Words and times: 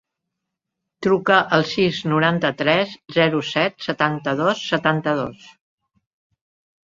Truca 1.07 1.35
al 1.57 1.65
sis, 1.71 1.99
noranta-tres, 2.13 2.95
zero, 3.17 3.41
set, 3.51 3.75
setanta-dos, 3.89 4.63
setanta-dos. 4.73 5.47